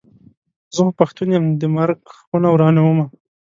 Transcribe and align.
زه 0.73 0.79
خو 0.85 0.91
پښتون 0.99 1.27
یم 1.35 1.45
د 1.61 1.63
مرک 1.75 1.99
خونه 2.25 2.47
ورانومه. 2.51 3.05